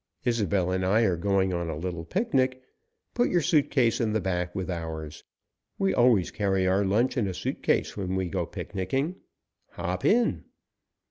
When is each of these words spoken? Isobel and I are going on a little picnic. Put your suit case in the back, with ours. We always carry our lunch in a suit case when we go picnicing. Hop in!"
Isobel 0.25 0.71
and 0.71 0.83
I 0.83 1.01
are 1.03 1.15
going 1.15 1.53
on 1.53 1.69
a 1.69 1.77
little 1.77 2.05
picnic. 2.05 2.63
Put 3.13 3.29
your 3.29 3.43
suit 3.43 3.69
case 3.69 4.01
in 4.01 4.13
the 4.13 4.19
back, 4.19 4.55
with 4.55 4.67
ours. 4.67 5.23
We 5.77 5.93
always 5.93 6.31
carry 6.31 6.65
our 6.65 6.83
lunch 6.83 7.17
in 7.17 7.27
a 7.27 7.35
suit 7.35 7.61
case 7.61 7.95
when 7.95 8.15
we 8.15 8.27
go 8.27 8.47
picnicing. 8.47 9.17
Hop 9.73 10.03
in!" 10.03 10.45